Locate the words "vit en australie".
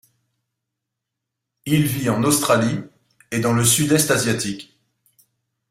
1.85-2.79